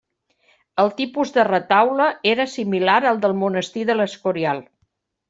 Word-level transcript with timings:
El 0.83 0.87
tipus 1.01 1.33
de 1.35 1.43
retaule 1.47 2.07
era 2.31 2.47
similar 2.53 2.97
al 3.11 3.21
del 3.27 3.37
Monestir 3.43 3.85
de 3.91 3.97
l'Escorial. 3.99 4.65